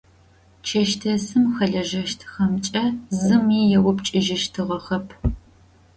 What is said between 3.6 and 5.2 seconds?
еупчӏыжьыщтыгъэхэп.